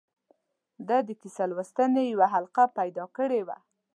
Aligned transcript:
ده 0.87 0.97
د 1.07 1.09
کیسه 1.21 1.43
لوستنې 1.51 2.03
یوه 2.13 2.27
حلقه 2.33 2.63
پیدا 2.77 3.05
کړې 3.17 3.41
وه. 3.47 3.57